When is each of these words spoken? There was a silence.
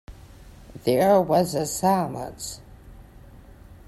There 0.83 1.21
was 1.21 1.53
a 1.53 1.67
silence. 1.67 2.59